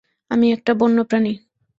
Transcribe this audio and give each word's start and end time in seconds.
আমি 0.31 0.47
একটা 0.51 0.71
বন্য 0.73 0.97
প্রাণী। 1.03 1.33